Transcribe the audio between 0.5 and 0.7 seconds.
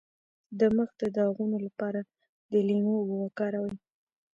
د